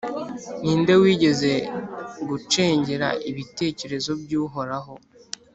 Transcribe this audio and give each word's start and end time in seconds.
Ni 0.63 0.73
nde 0.79 0.93
wigeze 1.01 1.51
gucengera 2.29 3.07
ibitekerezo 3.29 4.11
by’Uhoraho, 4.21 4.93